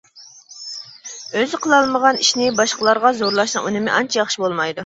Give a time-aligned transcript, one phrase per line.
[1.41, 4.79] ئۆزى قىلالمىغان ئىشنى باشقىلارغا زورلاشنىڭ ئۈنۈمى ئانچە ياخشى بولمايدۇ.